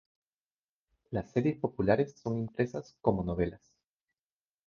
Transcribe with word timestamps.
Las 1.11 1.29
series 1.29 1.59
populares 1.59 2.13
son 2.17 2.39
impresas 2.39 2.97
como 3.01 3.23
novelas. 3.23 3.61